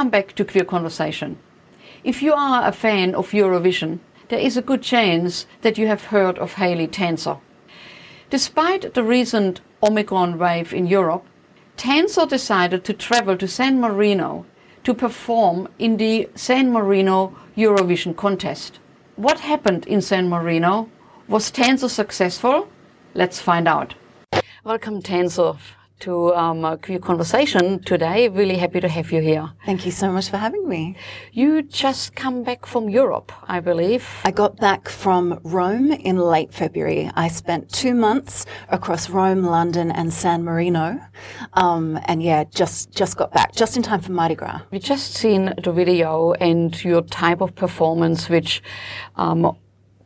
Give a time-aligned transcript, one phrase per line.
[0.00, 1.36] Welcome back to Queer Conversation.
[2.04, 3.98] If you are a fan of Eurovision,
[4.30, 7.38] there is a good chance that you have heard of Hayley Tanzer.
[8.30, 11.26] Despite the recent Omicron wave in Europe,
[11.76, 14.46] Tanzer decided to travel to San Marino
[14.84, 18.78] to perform in the San Marino Eurovision contest.
[19.16, 20.88] What happened in San Marino?
[21.28, 22.70] Was Tanzer successful?
[23.12, 23.92] Let's find out.
[24.64, 25.58] Welcome, Tanzer,
[26.00, 28.28] to um, Queer Conversation today.
[28.28, 29.52] Really happy to have you here.
[29.66, 30.96] Thank you so much for having me.
[31.32, 34.08] You just come back from Europe, I believe.
[34.24, 37.10] I got back from Rome in late February.
[37.14, 41.00] I spent two months across Rome, London, and San Marino,
[41.52, 44.62] um, and yeah, just just got back just in time for Mardi Gras.
[44.70, 48.62] We just seen the video and your type of performance, which
[49.16, 49.56] um,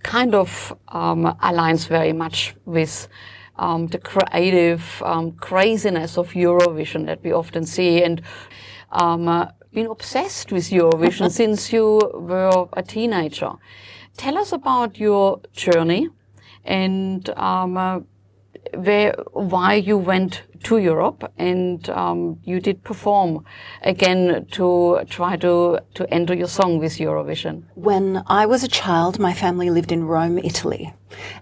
[0.02, 3.08] kind of um, aligns very much with
[3.56, 8.22] um, the creative um, craziness of Eurovision that we often see, and
[8.92, 13.52] um, uh, been obsessed with Eurovision since you were a teenager.
[14.16, 16.08] Tell us about your journey
[16.64, 18.00] and um, uh,
[18.74, 23.44] where, why you went to Europe and um, you did perform
[23.82, 27.64] again to try to, to enter your song with Eurovision.
[27.74, 30.94] When I was a child, my family lived in Rome, Italy.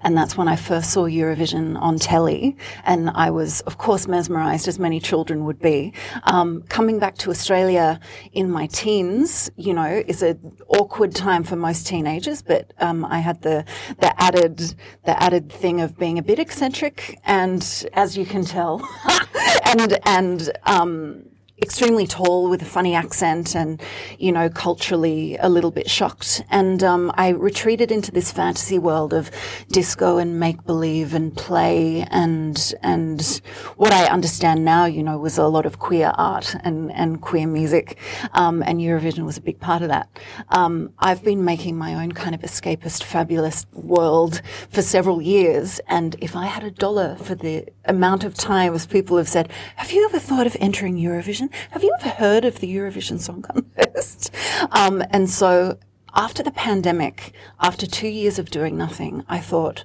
[0.03, 2.57] And that's when I first saw Eurovision on telly.
[2.85, 5.93] And I was, of course, mesmerized, as many children would be.
[6.25, 8.01] Um, coming back to Australia
[8.33, 13.19] in my teens, you know, is an awkward time for most teenagers, but um, I
[13.19, 13.65] had the,
[14.01, 17.19] the added, the added thing of being a bit eccentric.
[17.25, 17.63] And
[17.93, 18.87] as you can tell,
[19.67, 21.32] and, and, um,
[21.63, 23.81] extremely tall with a funny accent and,
[24.19, 26.43] you know, culturally a little bit shocked.
[26.51, 29.31] And um, I retreated into this fantasy world of
[29.69, 33.41] disco and make believe and play and and
[33.77, 37.47] what I understand now, you know, was a lot of queer art and and queer
[37.47, 37.97] music,
[38.33, 40.09] um, and Eurovision was a big part of that.
[40.49, 46.17] Um, I've been making my own kind of escapist, fabulous world for several years, and
[46.21, 50.05] if I had a dollar for the amount of times people have said, "Have you
[50.05, 53.43] ever thought of entering Eurovision?" Have you ever heard of the Eurovision Song
[53.77, 54.31] Contest?
[54.71, 55.79] Um, and so
[56.15, 59.85] after the pandemic, after two years of doing nothing, I thought,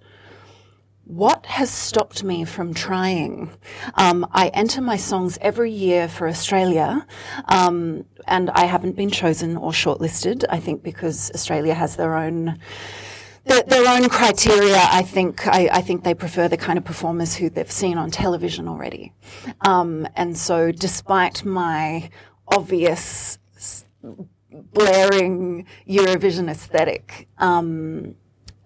[1.08, 3.52] what has stopped me from trying?
[3.96, 7.08] Um, I enter my songs every year for Australia,
[7.48, 10.44] um, and I haven't been chosen or shortlisted.
[10.50, 12.60] I think because Australia has their own
[13.48, 17.50] their, own criteria, I think, I, I, think they prefer the kind of performers who
[17.50, 19.14] they've seen on television already.
[19.62, 22.10] Um, and so despite my
[22.48, 23.38] obvious
[24.74, 28.16] blaring Eurovision aesthetic, um,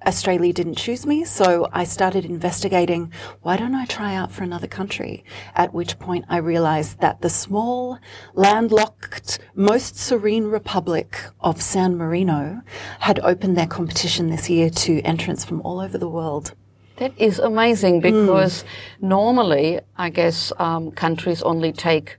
[0.05, 4.67] Australia didn't choose me, so I started investigating why don't I try out for another
[4.67, 5.23] country?
[5.55, 7.99] At which point I realized that the small,
[8.33, 12.61] landlocked, most serene republic of San Marino
[12.99, 16.53] had opened their competition this year to entrants from all over the world.
[16.97, 18.65] That is amazing because mm.
[19.01, 22.17] normally, I guess, um, countries only take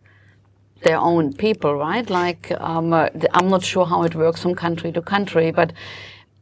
[0.83, 2.09] their own people, right?
[2.09, 5.73] Like, um, uh, I'm not sure how it works from country to country, but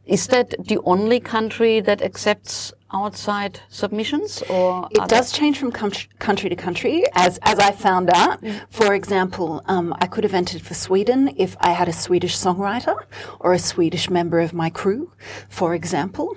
[0.05, 6.49] is that the only country that accepts outside submissions or it does change from country
[6.49, 8.59] to country as as I found out mm.
[8.69, 12.95] for example um, I could have entered for Sweden if I had a Swedish songwriter
[13.39, 15.11] or a Swedish member of my crew
[15.47, 16.35] for example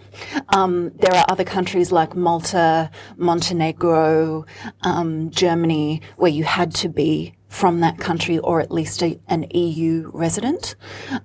[0.50, 4.46] um, there are other countries like Malta Montenegro
[4.82, 9.46] um, Germany where you had to be from that country or at least a, an
[9.54, 10.74] EU resident.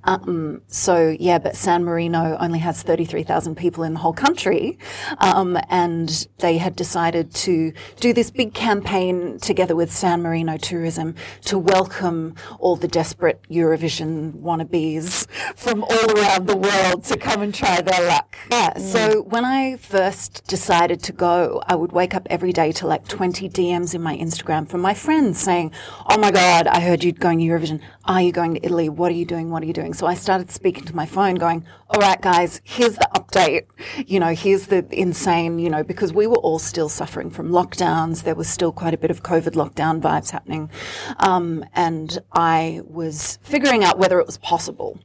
[0.04, 4.78] Um, so yeah, but San Marino only has 33,000 people in the whole country.
[5.18, 11.16] Um, and they had decided to do this big campaign together with San Marino Tourism
[11.46, 17.56] to welcome all the desperate Eurovision wannabes from all around the world to come and
[17.56, 18.38] try their luck.
[18.52, 18.74] Yeah.
[18.76, 18.82] Mm.
[18.82, 23.08] So when I first decided to go, I would wake up every day to like
[23.08, 25.72] 20 DMs in my Instagram from my friends saying,
[26.08, 27.80] oh Oh my God, I heard you going Eurovision.
[28.10, 28.90] Are you going to Italy?
[28.90, 29.52] What are you doing?
[29.52, 29.94] What are you doing?
[29.94, 33.66] So I started speaking to my phone going, all right, guys, here's the update.
[34.08, 38.24] You know, here's the insane, you know, because we were all still suffering from lockdowns.
[38.24, 40.72] There was still quite a bit of COVID lockdown vibes happening.
[41.18, 45.00] Um, and I was figuring out whether it was possible.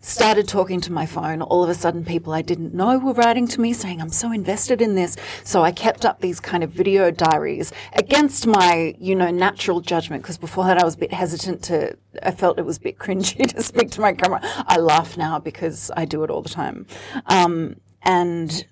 [0.00, 1.40] Started talking to my phone.
[1.42, 4.32] All of a sudden, people I didn't know were writing to me saying, I'm so
[4.32, 5.16] invested in this.
[5.44, 10.22] So I kept up these kind of video diaries against my, you know, natural judgment
[10.22, 12.98] because before that I was a bit hesitant to, I felt it was a bit
[12.98, 14.40] cringy to speak to my camera.
[14.42, 16.86] I laugh now because I do it all the time.
[17.26, 18.64] Um, and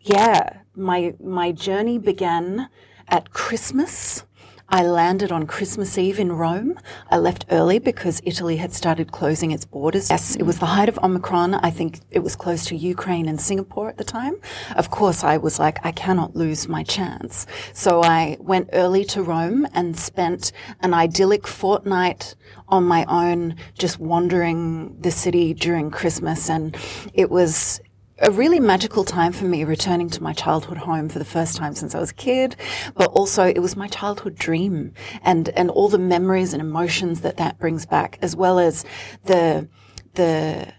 [0.00, 2.68] yeah, my, my journey began
[3.08, 4.24] at Christmas
[4.68, 6.78] I landed on Christmas Eve in Rome.
[7.10, 10.10] I left early because Italy had started closing its borders.
[10.10, 11.54] Yes, it was the height of Omicron.
[11.54, 14.36] I think it was close to Ukraine and Singapore at the time.
[14.74, 17.46] Of course, I was like, I cannot lose my chance.
[17.72, 20.50] So I went early to Rome and spent
[20.80, 22.34] an idyllic fortnight
[22.66, 26.48] on my own, just wandering the city during Christmas.
[26.48, 26.76] And
[27.12, 27.80] it was
[28.18, 31.74] a really magical time for me returning to my childhood home for the first time
[31.74, 32.56] since I was a kid,
[32.94, 37.36] but also it was my childhood dream and, and all the memories and emotions that
[37.38, 38.84] that brings back, as well as
[39.24, 39.68] the,
[40.14, 40.72] the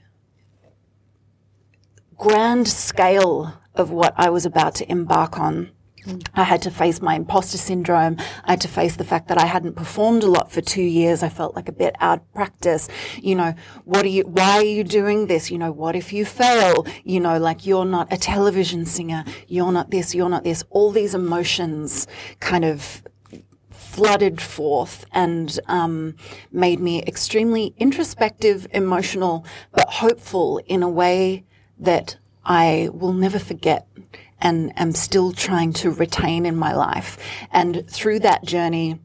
[2.17, 5.71] grand scale of what I was about to embark on
[6.33, 8.17] I had to face my imposter syndrome.
[8.43, 11.23] I had to face the fact that I hadn't performed a lot for two years.
[11.23, 12.87] I felt like a bit out of practice.
[13.21, 13.55] You know,
[13.85, 15.49] what are you, why are you doing this?
[15.51, 16.85] You know, what if you fail?
[17.03, 19.23] You know, like you're not a television singer.
[19.47, 20.63] You're not this, you're not this.
[20.69, 22.07] All these emotions
[22.39, 23.03] kind of
[23.95, 26.15] flooded forth and um,
[26.51, 31.45] made me extremely introspective, emotional, but hopeful in a way
[31.79, 33.87] that I will never forget
[34.41, 37.17] and am still trying to retain in my life.
[37.51, 38.99] And through that journey,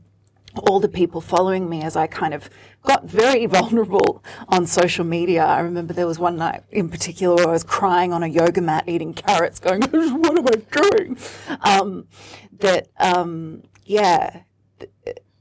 [0.56, 2.50] all the people following me as I kind of
[2.82, 5.44] got very vulnerable on social media.
[5.44, 8.61] I remember there was one night in particular where I was crying on a yoga
[8.61, 11.19] mat eating carrots going, what am I doing?
[11.62, 12.06] Um,
[12.59, 14.43] that, um, yeah,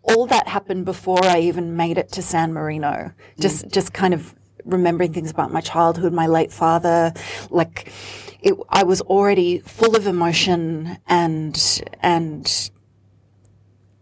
[0.03, 3.11] all that happened before I even made it to San Marino.
[3.39, 3.71] Just, mm.
[3.71, 4.33] just kind of
[4.65, 7.13] remembering things about my childhood, my late father,
[7.49, 7.91] like,
[8.41, 12.71] it, I was already full of emotion and and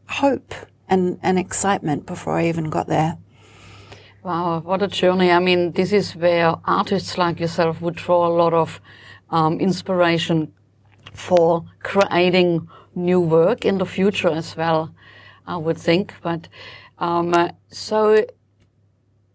[0.10, 0.54] hope
[0.90, 3.18] and, and excitement before I even got there.
[4.24, 5.32] Wow, what a journey!
[5.32, 8.82] I mean, this is where artists like yourself would draw a lot of
[9.30, 10.54] um, inspiration
[11.14, 14.94] for creating new work in the future as well.
[15.46, 16.50] I would think, but
[16.98, 18.26] um, so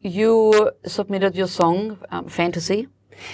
[0.00, 2.88] you submitted your song um, "Fantasy."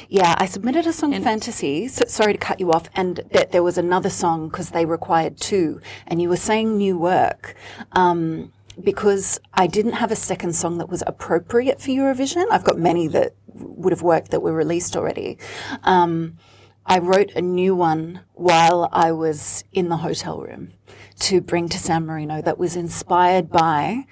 [0.09, 1.89] Yeah, I submitted a song, and Fantasy.
[1.89, 2.89] So, sorry to cut you off.
[2.95, 5.81] And that there was another song because they required two.
[6.07, 7.55] And you were saying new work.
[7.93, 8.53] Um,
[8.83, 12.45] because I didn't have a second song that was appropriate for Eurovision.
[12.51, 15.39] I've got many that would have worked that were released already.
[15.83, 16.39] Um,
[16.87, 20.73] I wrote a new one while I was in the hotel room
[21.21, 24.07] to bring to San Marino that was inspired by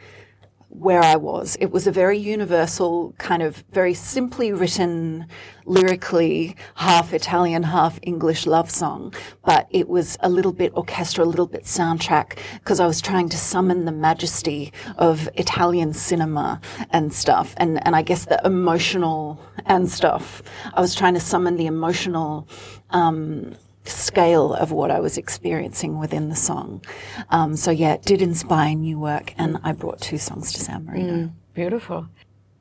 [0.78, 1.56] where I was.
[1.60, 5.26] It was a very universal, kind of very simply written,
[5.64, 9.14] lyrically, half Italian, half English love song.
[9.44, 13.30] But it was a little bit orchestra, a little bit soundtrack, because I was trying
[13.30, 17.54] to summon the majesty of Italian cinema and stuff.
[17.56, 20.42] And, and I guess the emotional and stuff.
[20.74, 22.48] I was trying to summon the emotional,
[22.90, 23.56] um,
[23.88, 26.84] scale of what I was experiencing within the song.
[27.30, 30.84] Um, so yeah, it did inspire new work, and I brought two songs to San
[30.86, 31.12] Marino.
[31.12, 32.08] Mm, beautiful.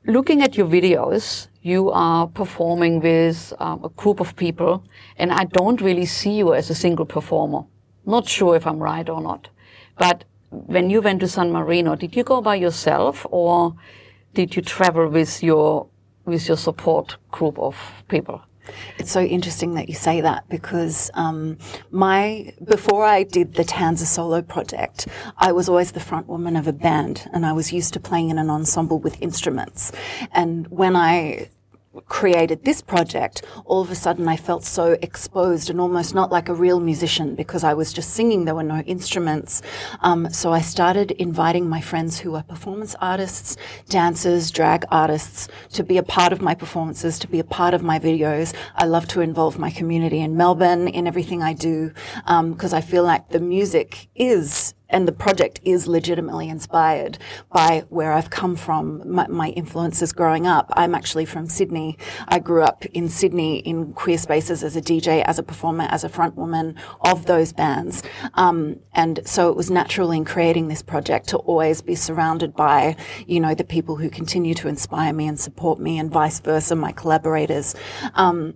[0.04, 4.84] Looking at your videos, you are performing with um, a group of people,
[5.16, 7.64] and I don't really see you as a single performer.
[8.04, 9.48] Not sure if I'm right or not,
[9.98, 13.74] but when you went to San Marino, did you go by yourself or
[14.34, 15.88] did you travel with your
[16.24, 18.42] with your support group of people?
[18.98, 21.58] It's so interesting that you say that because um,
[21.90, 25.06] my before I did the Tanzer solo project,
[25.38, 28.30] I was always the front woman of a band, and I was used to playing
[28.30, 29.92] in an ensemble with instruments.
[30.32, 31.50] And when I
[32.06, 36.48] created this project, all of a sudden I felt so exposed and almost not like
[36.48, 38.44] a real musician because I was just singing.
[38.44, 39.62] There were no instruments.
[40.00, 43.56] Um, so I started inviting my friends who are performance artists,
[43.88, 47.82] dancers, drag artists to be a part of my performances, to be a part of
[47.82, 48.54] my videos.
[48.74, 51.92] I love to involve my community in Melbourne in everything I do
[52.24, 57.18] because um, I feel like the music is and the project is legitimately inspired
[57.52, 60.70] by where I've come from, my, my, influences growing up.
[60.74, 61.98] I'm actually from Sydney.
[62.28, 66.04] I grew up in Sydney in queer spaces as a DJ, as a performer, as
[66.04, 68.02] a front woman of those bands.
[68.34, 72.96] Um, and so it was natural in creating this project to always be surrounded by,
[73.26, 76.76] you know, the people who continue to inspire me and support me and vice versa,
[76.76, 77.74] my collaborators.
[78.14, 78.54] Um,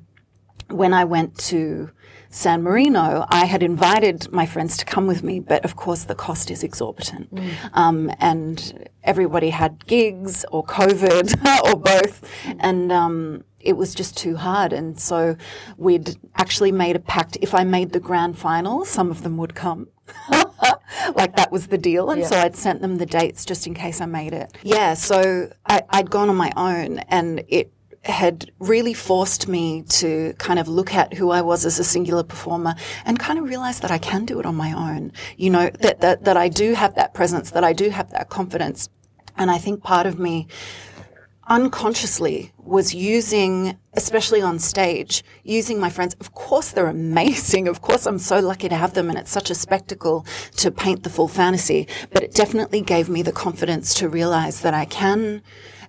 [0.69, 1.91] when I went to
[2.33, 6.15] San Marino, I had invited my friends to come with me, but of course the
[6.15, 7.35] cost is exorbitant.
[7.35, 7.71] Mm.
[7.73, 12.23] Um, and everybody had gigs or COVID or both.
[12.61, 14.73] And, um, it was just too hard.
[14.73, 15.37] And so
[15.77, 17.37] we'd actually made a pact.
[17.41, 19.89] If I made the grand final, some of them would come.
[21.15, 22.11] like that was the deal.
[22.11, 22.27] And yeah.
[22.29, 24.57] so I'd sent them the dates just in case I made it.
[24.63, 24.95] Yeah.
[24.95, 30.59] So I, I'd gone on my own and it, had really forced me to kind
[30.59, 33.91] of look at who I was as a singular performer and kind of realize that
[33.91, 35.13] I can do it on my own.
[35.37, 38.31] You know, that, that, that I do have that presence, that I do have that
[38.31, 38.89] confidence.
[39.37, 40.49] And I think part of me
[41.47, 46.15] unconsciously was using, especially on stage, using my friends.
[46.21, 47.69] Of course, they're amazing.
[47.69, 50.25] Of course, I'm so lucky to have them and it's such a spectacle
[50.57, 51.87] to paint the full fantasy.
[52.13, 55.43] But it definitely gave me the confidence to realize that I can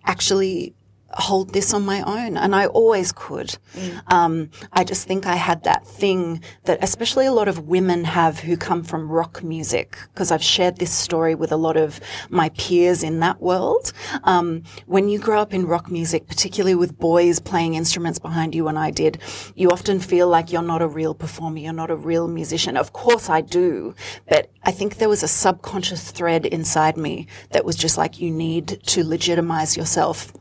[0.03, 0.73] actually
[1.13, 2.37] hold this on my own.
[2.37, 3.57] And I always could.
[3.73, 4.01] Mm.
[4.11, 8.39] Um, I just think I had that thing that especially a lot of women have
[8.39, 11.99] who come from rock music, because I've shared this story with a lot of
[12.29, 13.93] my peers in that world.
[14.23, 18.67] Um, when you grow up in rock music, particularly with boys playing instruments behind you,
[18.67, 19.19] and I did,
[19.55, 22.77] you often feel like you're not a real performer, you're not a real musician.
[22.77, 23.95] Of course I do,
[24.27, 28.31] but I think there was a subconscious thread inside me that was just like, you
[28.31, 30.33] need to legitimize yourself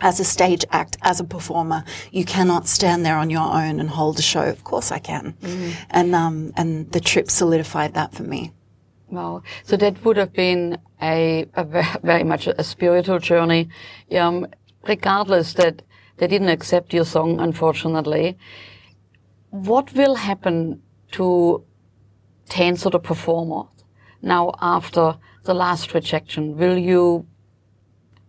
[0.00, 3.90] as a stage act, as a performer, you cannot stand there on your own and
[3.90, 4.44] hold a show.
[4.44, 5.34] Of course I can.
[5.42, 5.74] Mm.
[5.90, 8.52] And, um, and the trip solidified that for me.
[9.08, 9.42] Wow.
[9.64, 11.64] So that would have been a, a
[12.02, 13.68] very much a spiritual journey.
[14.10, 14.46] Um,
[14.88, 15.82] regardless that
[16.16, 18.36] they didn't accept your song, unfortunately.
[19.50, 21.64] What will happen to
[22.48, 23.64] Tanzer the performer
[24.22, 26.56] now after the last rejection?
[26.56, 27.26] Will you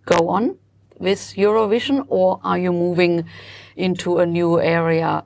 [0.05, 0.57] go on?
[0.99, 3.25] With Eurovision, or are you moving
[3.75, 5.23] into a new area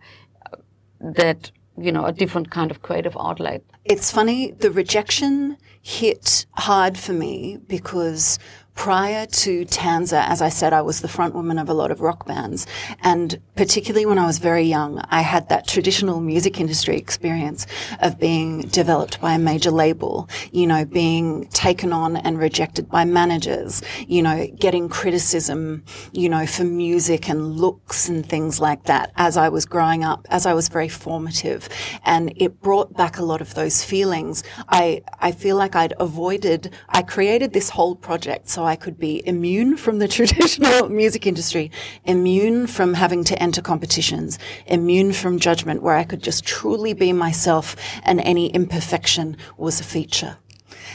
[0.99, 3.63] that, you know, a different kind of creative outlet?
[3.85, 8.37] It's funny, the rejection hit hard for me because
[8.81, 12.01] prior to Tanzer, as I said, I was the front woman of a lot of
[12.01, 12.65] rock bands.
[13.03, 17.67] And particularly when I was very young, I had that traditional music industry experience
[18.01, 23.05] of being developed by a major label, you know, being taken on and rejected by
[23.05, 29.11] managers, you know, getting criticism, you know, for music and looks and things like that
[29.15, 31.69] as I was growing up, as I was very formative.
[32.03, 34.43] And it brought back a lot of those feelings.
[34.69, 39.21] I, I feel like I'd avoided, I created this whole project so I could be
[39.27, 41.71] immune from the traditional music industry,
[42.05, 47.11] immune from having to enter competitions, immune from judgment, where I could just truly be
[47.11, 50.37] myself and any imperfection was a feature.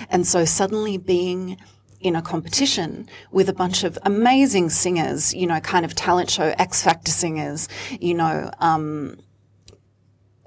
[0.09, 1.59] And so suddenly being
[2.01, 6.55] in a competition with a bunch of amazing singers, you know, kind of talent show
[6.59, 7.69] X Factor singers,
[8.01, 9.19] you know, um,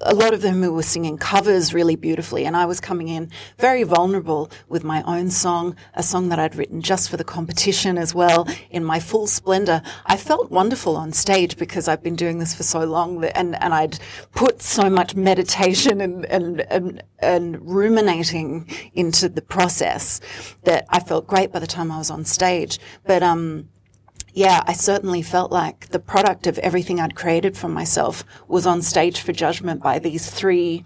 [0.02, 2.46] a lot of them who were singing covers really beautifully.
[2.46, 6.56] And I was coming in very vulnerable with my own song, a song that I'd
[6.56, 9.82] written just for the competition as well in my full splendor.
[10.06, 13.74] I felt wonderful on stage because I've been doing this for so long and, and
[13.74, 14.00] I'd
[14.34, 20.22] put so much meditation and, and, and, and ruminating into the process
[20.64, 22.80] that I felt great by the time I was on stage.
[23.06, 23.70] But, um,
[24.34, 28.82] yeah, I certainly felt like the product of everything I'd created for myself was on
[28.82, 30.84] stage for judgment by these three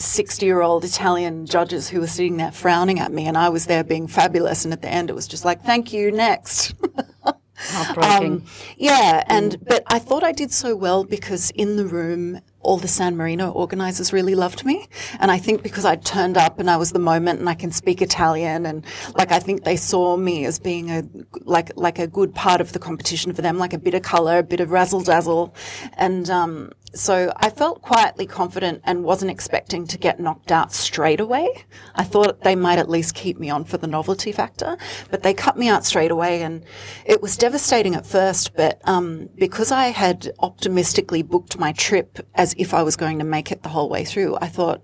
[0.00, 3.66] 60 year old Italian judges who were sitting there frowning at me, and I was
[3.66, 4.64] there being fabulous.
[4.64, 6.74] And at the end, it was just like, thank you, next.
[7.56, 8.32] Heartbreaking.
[8.32, 8.44] Um,
[8.78, 12.88] yeah, and but I thought I did so well because in the room all the
[12.88, 14.88] San Marino organizers really loved me.
[15.18, 17.72] And I think because I turned up and I was the moment and I can
[17.72, 18.84] speak Italian and
[19.16, 21.02] like I think they saw me as being a
[21.42, 24.38] like like a good part of the competition for them, like a bit of color,
[24.38, 25.54] a bit of razzle dazzle.
[25.94, 31.20] And um so I felt quietly confident and wasn't expecting to get knocked out straight
[31.20, 31.64] away.
[31.94, 34.76] I thought they might at least keep me on for the novelty factor,
[35.10, 36.64] but they cut me out straight away and
[37.04, 42.54] it was devastating at first, but um because I had optimistically booked my trip as
[42.58, 44.36] if I was going to make it the whole way through.
[44.40, 44.82] I thought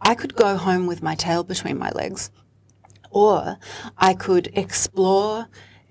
[0.00, 2.30] I could go home with my tail between my legs,
[3.10, 3.58] or
[3.98, 5.48] I could explore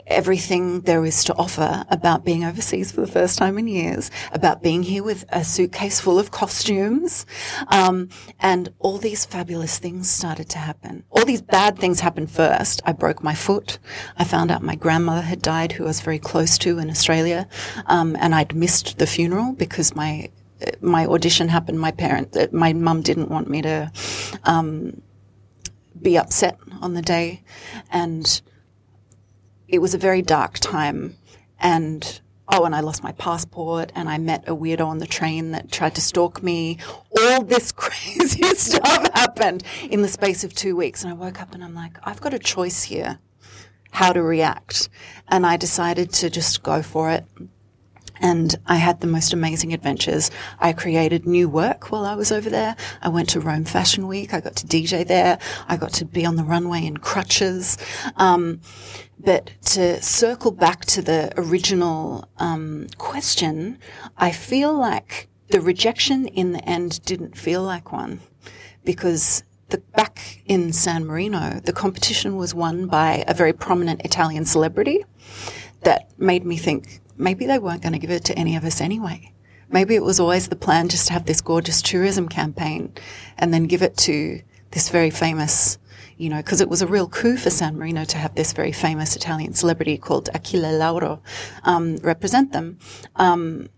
[0.10, 4.62] everything there is to offer about being overseas for the first time in years, about
[4.62, 7.26] being here with a suitcase full of costumes.
[7.68, 11.04] Um, and all these fabulous things started to happen.
[11.12, 12.82] All these bad things happened first.
[12.86, 13.80] I broke my foot.
[14.18, 17.48] I found out my grandmother had died, who I was very close to in Australia.
[17.86, 20.30] Um, and I'd missed the funeral because my
[20.82, 23.92] my audition happened, my parent, uh, my mum didn't want me to
[24.44, 25.02] um,
[26.02, 27.44] be upset on the day,
[27.92, 28.42] and
[29.70, 31.16] it was a very dark time.
[31.60, 35.52] And oh, and I lost my passport, and I met a weirdo on the train
[35.52, 36.80] that tried to stalk me.
[37.22, 41.54] All this crazy stuff happened in the space of two weeks, and I woke up
[41.54, 43.20] and I'm like, I've got a choice here,
[43.92, 44.90] how to react,
[45.28, 47.26] and I decided to just go for it
[48.20, 50.32] And I had the most amazing adventures.
[50.60, 52.76] I created new work while I was over there.
[53.02, 54.34] I went to Rome Fashion Week.
[54.34, 55.40] I got to DJ there.
[55.68, 57.78] I got to be on the runway in crutches.
[58.18, 58.62] Um,
[59.20, 63.78] but to circle back to the original um, question,
[64.18, 68.22] I feel like the rejection in the end didn't feel like one
[68.86, 74.46] because the, back in San Marino, the competition was won by a very prominent Italian
[74.46, 75.06] celebrity
[75.82, 78.82] that made me think maybe they weren't going to give it to any of us
[78.82, 79.34] anyway.
[79.70, 82.94] Maybe it was always the plan just to have this gorgeous tourism campaign
[83.38, 85.78] and then give it to this very famous,
[86.18, 88.72] you know, because it was a real coup for San Marino to have this very
[88.72, 91.22] famous Italian celebrity called Achille Lauro
[91.66, 92.80] um, represent them.
[93.18, 93.70] Um,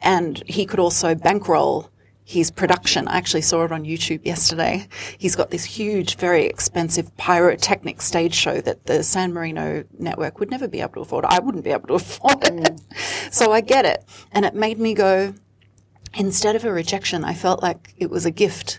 [0.00, 1.90] and he could also bankroll
[2.28, 3.08] his production.
[3.08, 4.86] I actually saw it on YouTube yesterday.
[5.16, 10.50] He's got this huge, very expensive pyrotechnic stage show that the San Marino network would
[10.50, 11.24] never be able to afford.
[11.24, 12.52] I wouldn't be able to afford it.
[12.52, 13.32] Mm.
[13.32, 14.04] So I get it.
[14.30, 15.32] And it made me go,
[16.12, 18.78] instead of a rejection, I felt like it was a gift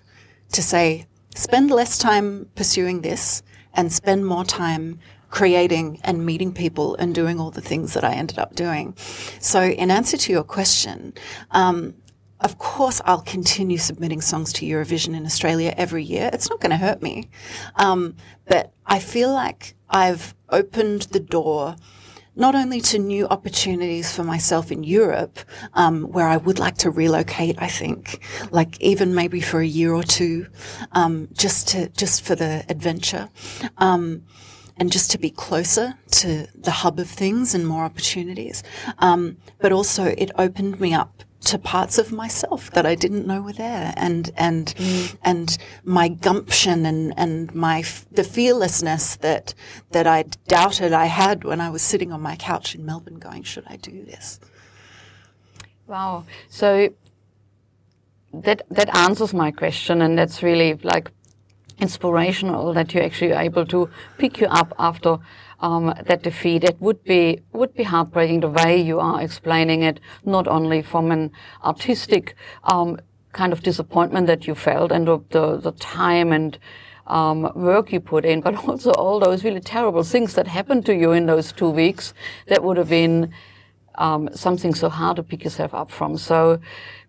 [0.51, 3.41] to say, spend less time pursuing this
[3.74, 5.00] and spend more time
[5.32, 8.96] creating and meeting people and doing all the things that I ended up doing.
[9.39, 11.15] So in answer to your question,
[11.50, 11.96] um,
[12.41, 16.29] of course, I'll continue submitting songs to Eurovision in Australia every year.
[16.31, 17.29] It's not going to hurt me.
[17.75, 18.15] Um,
[18.46, 21.75] but I feel like I've opened the door
[22.36, 25.39] not only to new opportunities for myself in Europe,
[25.74, 29.93] um, where I would like to relocate, I think, like even maybe for a year
[29.93, 30.48] or two,
[30.93, 33.29] um, just to, just for the adventure.
[33.77, 34.24] Um,
[34.77, 38.63] and just to be closer to the hub of things and more opportunities.
[39.00, 43.41] Um, but also it opened me up to parts of myself that I didn't know
[43.41, 45.15] were there, and and mm.
[45.24, 49.53] and my gumption and and my the fearlessness that
[49.91, 53.43] that I doubted I had when I was sitting on my couch in Melbourne, going,
[53.43, 54.39] "Should I do this?"
[55.88, 56.25] Wow.
[56.50, 56.89] So
[58.34, 61.10] that that answers my question, and that's really like
[61.79, 65.17] inspirational that you're actually able to pick you up after
[65.62, 66.63] um, that defeat.
[66.63, 71.12] It would be would be heartbreaking the way you are explaining it, not only from
[71.12, 71.32] an
[71.63, 73.00] artistic um,
[73.34, 76.58] kind of disappointment that you felt and the the, the time and
[77.08, 80.96] um, work you put in, but also all those really terrible things that happened to
[80.96, 82.13] you in those two weeks
[82.48, 83.34] that would have been
[83.96, 86.18] um, something so hard to pick yourself up from.
[86.18, 86.60] So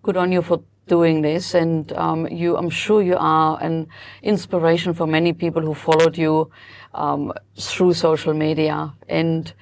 [0.03, 1.55] good on you for doing this.
[1.55, 3.87] And um, you, I'm sure you are an
[4.23, 6.51] inspiration for many people who followed you
[6.95, 7.33] um,
[7.69, 8.77] through social media.
[9.09, 9.53] And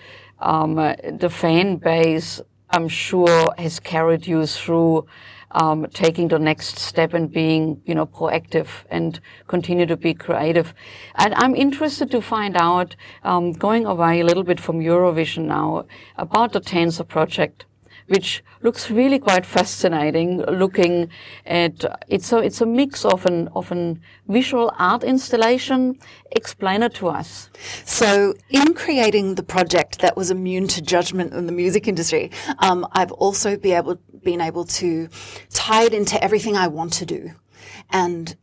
[0.41, 0.75] um,
[1.25, 5.07] the fan base, I'm sure, has carried you through
[5.51, 10.75] um, taking the next step and being, you know, proactive and continue to be creative.
[11.15, 15.87] And I'm interested to find out, um, going away a little bit from Eurovision now,
[16.17, 17.65] about the Tanzer project
[18.09, 20.43] which looks really quite fascinating.
[20.43, 21.11] Looking
[21.47, 25.99] at it's a it's a mix of an of an visual art installation.
[26.33, 27.51] Explain it to us.
[27.85, 32.87] So, in creating the project that was immune to judgment in the music industry, um,
[32.93, 35.09] I've also be able been able to
[35.51, 37.31] tie it into everything I want to do,
[37.91, 38.37] and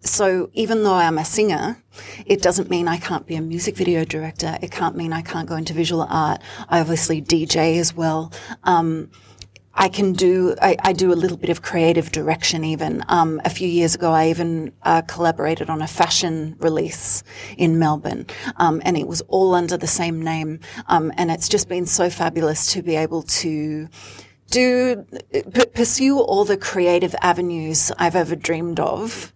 [0.00, 1.82] so even though I'm a singer,
[2.26, 4.56] it doesn't mean I can't be a music video director.
[4.62, 6.40] It can't mean I can't go into visual art.
[6.68, 8.32] I obviously DJ as well.
[8.64, 9.10] Um,
[9.78, 13.04] I can do, I, I, do a little bit of creative direction even.
[13.08, 17.22] Um, a few years ago, I even uh, collaborated on a fashion release
[17.58, 18.26] in Melbourne.
[18.56, 20.60] Um, and it was all under the same name.
[20.86, 23.88] Um, and it's just been so fabulous to be able to
[24.50, 29.32] do p- pursue all the creative avenues I've ever dreamed of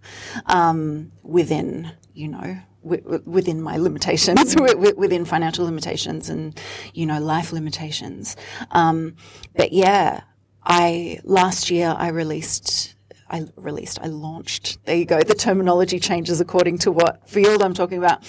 [0.46, 4.56] um, within, you know, w- within my limitations,
[4.96, 6.58] within financial limitations and,
[6.94, 8.36] you know, life limitations.
[8.70, 9.16] Um,
[9.56, 10.22] but yeah,
[10.62, 12.94] I last year I released
[13.30, 14.84] I released, I launched.
[14.84, 15.20] There you go.
[15.20, 18.24] The terminology changes according to what field I'm talking about.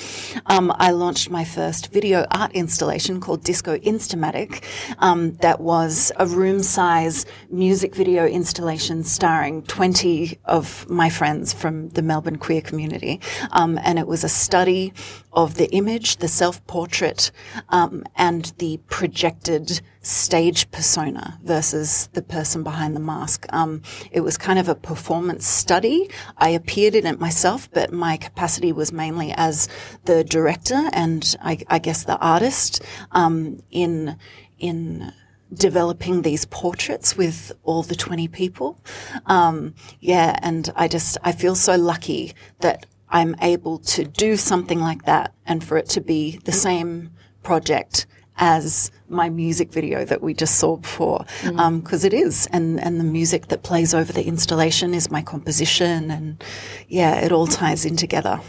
[0.46, 4.64] Um, I launched my first video art installation called Disco Instamatic.
[5.00, 11.90] Um, that was a room size music video installation starring 20 of my friends from
[11.90, 13.20] the Melbourne queer community.
[13.52, 14.94] Um, and it was a study
[15.34, 17.32] of the image, the self portrait,
[17.70, 23.46] um, and the projected stage persona versus the person behind the mask.
[23.54, 26.10] Um, it was kind of a performance study.
[26.38, 29.68] I appeared in it myself, but my capacity was mainly as
[30.06, 34.18] the director and I, I guess the artist um, in
[34.60, 35.12] in
[35.54, 38.80] developing these portraits with all the 20 people.
[39.26, 44.80] Um, yeah, and I just, I feel so lucky that I'm able to do something
[44.80, 47.12] like that and for it to be the same
[47.44, 53.00] project as my music video that we just saw before, because it is, and and
[53.00, 56.44] the music that plays over the installation is my composition, and
[56.88, 58.40] yeah, it all ties in together.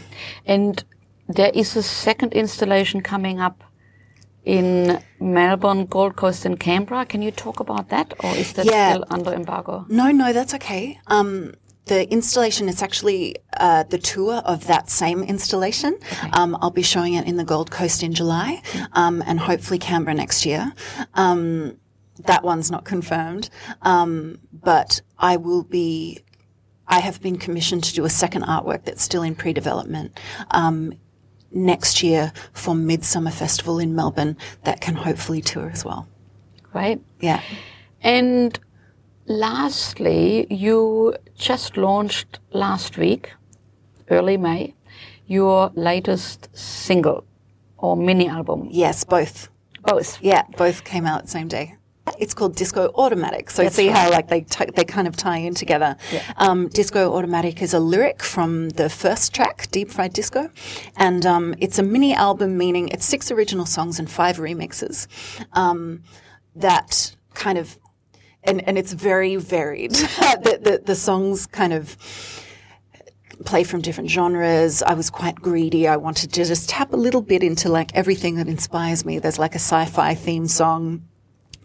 [0.45, 0.83] And
[1.27, 3.63] there is a second installation coming up
[4.45, 7.05] in Melbourne, Gold Coast, and Canberra.
[7.05, 8.93] Can you talk about that, or is that Yeah.
[8.93, 9.85] still under embargo?
[9.89, 10.99] No, no, that's okay.
[11.07, 11.53] Um,
[11.85, 15.97] the installation is actually uh, the tour of that same installation.
[16.31, 18.61] Um, I'll be showing it in the Gold Coast in July,
[18.93, 20.73] um, and hopefully Canberra next year.
[21.13, 21.77] Um,
[22.25, 23.49] that one's not confirmed,
[23.81, 26.19] um, but I will be.
[26.87, 30.19] I have been commissioned to do a second artwork that's still in pre-development.
[30.51, 30.93] Um,
[31.55, 36.07] Next year for Midsummer Festival in Melbourne, that can hopefully tour as well.
[36.73, 36.99] Right.
[37.19, 37.43] Yeah.
[38.01, 38.59] And
[39.25, 43.33] lastly, you just launched last week,
[44.09, 44.75] early May,
[45.25, 47.25] your latest single
[47.77, 48.67] or mini album.
[48.71, 49.49] Yes, both.
[49.85, 50.21] Both.
[50.21, 51.75] Yeah, both came out same day.
[52.19, 53.49] It's called Disco Automatic.
[53.49, 55.95] So That's see how like they t- they kind of tie in together.
[56.37, 60.49] Um, Disco Automatic is a lyric from the first track, Deep Fried Disco,
[60.97, 65.07] and um, it's a mini album, meaning it's six original songs and five remixes.
[65.53, 66.03] Um,
[66.55, 67.79] that kind of
[68.45, 69.91] and and it's very varied.
[69.95, 71.97] the, the the songs kind of
[73.45, 74.81] play from different genres.
[74.83, 75.87] I was quite greedy.
[75.87, 79.19] I wanted to just tap a little bit into like everything that inspires me.
[79.19, 81.03] There's like a sci-fi theme song.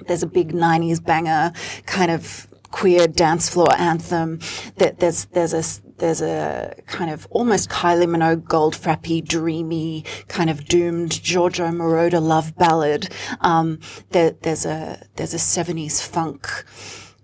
[0.06, 1.52] There's a big 90s banger
[1.86, 4.38] kind of queer dance floor anthem.
[4.76, 5.62] There- There's, there's a,
[5.98, 12.56] there's a kind of almost Kylie Minogue Goldfrappy, dreamy, kind of doomed Giorgio Moroder love
[12.56, 13.12] ballad.
[13.40, 13.80] Um,
[14.10, 16.64] there, there's a, there's a 70s funk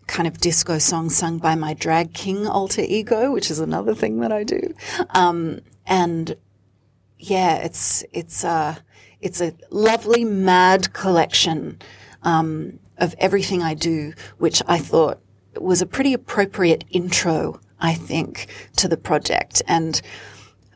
[0.06, 4.20] kind of disco song sung by my drag king alter ego, which is another thing
[4.20, 4.74] that I do.
[5.10, 6.36] Um, and
[7.18, 8.78] yeah, it's it's a
[9.20, 11.78] it's a lovely mad collection
[12.22, 15.20] um, of everything I do, which I thought
[15.56, 19.62] was a pretty appropriate intro, I think, to the project.
[19.68, 20.00] And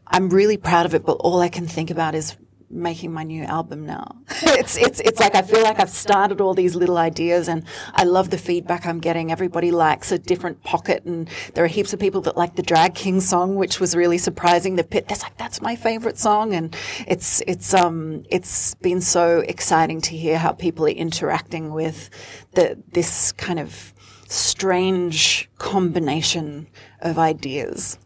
[0.06, 2.36] I'm really proud of it, but all I can think about is
[2.70, 4.14] making my new album now.
[4.42, 8.04] it's it's it's like I feel like I've started all these little ideas and I
[8.04, 9.32] love the feedback I'm getting.
[9.32, 12.94] Everybody likes a different pocket and there are heaps of people that like the Drag
[12.94, 14.76] King song, which was really surprising.
[14.76, 19.40] The pit that's like that's my favorite song and it's it's um it's been so
[19.40, 22.10] exciting to hear how people are interacting with
[22.52, 23.94] the this kind of
[24.28, 26.68] strange combination
[27.00, 27.98] of ideas.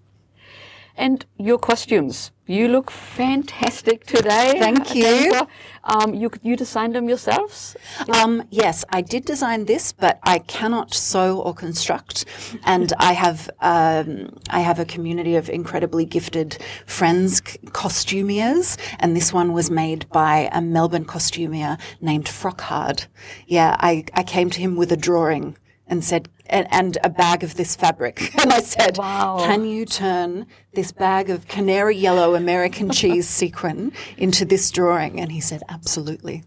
[0.96, 2.32] And your costumes.
[2.46, 4.56] You look fantastic today.
[4.58, 5.46] Thank you.
[5.85, 7.76] Um, you, you designed them yourselves?
[8.12, 12.26] Um, yes, I did design this, but I cannot sew or construct,
[12.64, 19.16] and I have um, I have a community of incredibly gifted friends, c- costumiers, and
[19.16, 23.06] this one was made by a Melbourne costumier named Frockhard.
[23.46, 25.56] Yeah, I, I came to him with a drawing
[25.92, 29.37] and said, and, and a bag of this fabric, and I said, Wow.
[29.40, 35.31] "Can you turn this bag of canary yellow American cheese sequin into this drawing?" And
[35.31, 36.44] he said, "Absolutely."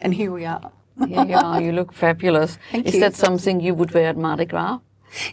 [0.00, 0.72] And here we are.
[1.06, 1.62] Here you are.
[1.62, 2.58] You look fabulous.
[2.72, 3.00] Thank Is you.
[3.00, 4.80] that something you would wear at Mardi Gras?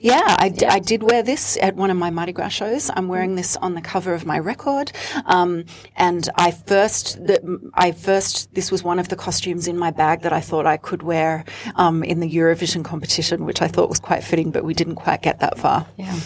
[0.02, 2.90] Yeah, I did wear this at one of my Mardi Gras shows.
[2.94, 4.92] I'm wearing this on the cover of my record.
[5.26, 9.92] Um, and I first, the, I first, this was one of the costumes in my
[9.92, 13.90] bag that I thought I could wear um, in the Eurovision competition, which I thought
[13.90, 15.88] was quite fitting, but we didn't quite get that far.
[15.98, 16.18] Yeah.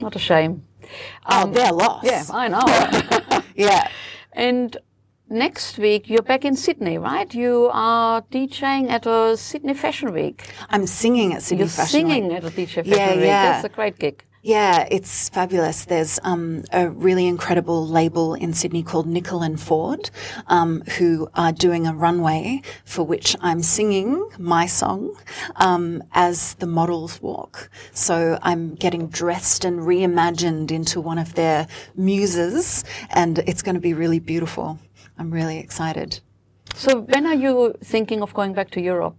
[0.00, 0.64] not a shame.
[1.26, 2.04] oh, they're lost.
[2.06, 3.42] Yeah, I know.
[3.56, 3.88] Yeah.
[4.32, 4.76] and
[5.28, 7.32] next week you're back in Sydney, right?
[7.34, 10.48] You are DJing at a Sydney Fashion Week.
[10.70, 12.12] I'm singing at Sydney You're Fashion Week.
[12.14, 13.24] singing at a DJ Fashion Yeah, Week.
[13.24, 13.52] yeah.
[13.52, 14.22] That's a great gig.
[14.46, 15.86] Yeah, it's fabulous.
[15.86, 20.08] There's um, a really incredible label in Sydney called Nicol and Ford,
[20.46, 25.18] um, who are doing a runway for which I'm singing my song
[25.56, 27.68] um, as the models walk.
[27.90, 33.80] So I'm getting dressed and reimagined into one of their muses, and it's going to
[33.80, 34.78] be really beautiful.
[35.18, 36.20] I'm really excited.
[36.72, 39.16] So when are you thinking of going back to Europe?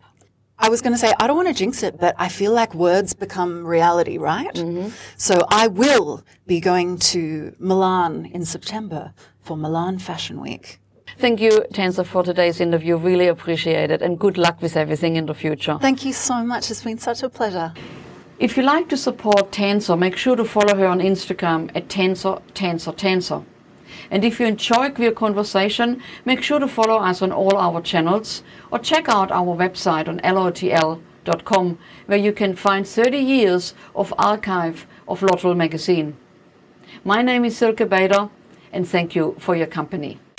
[0.68, 2.74] I was going to say, I don't want to jinx it, but I feel like
[2.76, 4.54] words become reality, right?
[4.54, 4.90] Mm-hmm.
[5.16, 10.82] So I will be going to Milan in September for Milan Fashion Week.
[11.18, 12.98] Thank you, Tanzer, for today's interview.
[12.98, 14.02] Really appreciate it.
[14.02, 15.78] And good luck with everything in the future.
[15.80, 16.70] Thank you so much.
[16.70, 17.74] It's been such a pleasure.
[18.38, 22.42] If you like to support Tanzer, make sure to follow her on Instagram at Tanzer,
[22.54, 23.46] Tanzer, Tanzer.
[24.10, 28.44] And if you enjoy Queer Conversation, make sure to follow us on all our channels
[28.72, 34.88] or check out our website on lotl.com where you can find 30 years of archive
[35.08, 36.16] of Lotl magazine.
[37.04, 38.30] My name is Silke Bader
[38.72, 40.20] and thank you for your company.